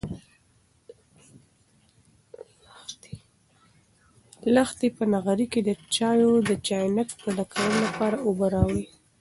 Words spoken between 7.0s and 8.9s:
د ډکولو لپاره اوبه راوړې.